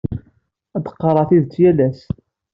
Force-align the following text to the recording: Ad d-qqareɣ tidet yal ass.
Ad 0.75 0.81
d-qqareɣ 0.83 1.25
tidet 1.29 1.55
yal 1.63 1.79
ass. 1.87 2.01